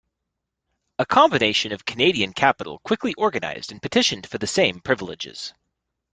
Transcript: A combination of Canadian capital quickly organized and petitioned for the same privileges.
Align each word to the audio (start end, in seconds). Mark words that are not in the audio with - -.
A 0.97 1.05
combination 1.05 1.71
of 1.71 1.85
Canadian 1.85 2.33
capital 2.33 2.79
quickly 2.79 3.13
organized 3.19 3.71
and 3.71 3.79
petitioned 3.79 4.27
for 4.27 4.39
the 4.39 4.47
same 4.47 4.79
privileges. 4.79 5.53